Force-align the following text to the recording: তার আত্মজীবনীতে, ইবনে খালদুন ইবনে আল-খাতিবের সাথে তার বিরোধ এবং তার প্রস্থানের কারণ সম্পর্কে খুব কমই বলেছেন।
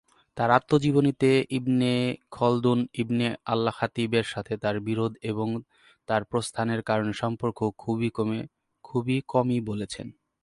তার 0.37 0.49
আত্মজীবনীতে, 0.51 1.29
ইবনে 1.49 1.91
খালদুন 2.31 2.79
ইবনে 2.93 3.27
আল-খাতিবের 3.45 4.25
সাথে 4.25 4.53
তার 4.57 4.75
বিরোধ 4.79 5.11
এবং 5.23 5.47
তার 6.07 6.21
প্রস্থানের 6.25 6.81
কারণ 6.83 7.09
সম্পর্কে 7.13 7.65
খুব 8.85 9.05
কমই 9.27 9.59
বলেছেন। 9.61 10.07